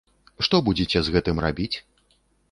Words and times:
Што 0.45 0.61
будзеце 0.69 0.99
з 1.07 1.13
гэтым 1.15 1.41
рабіць? 1.45 1.77